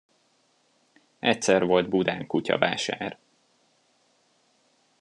Egyszer 1.19 1.65
volt 1.65 1.89
Budán 1.89 2.27
kutyavásár. 2.27 3.19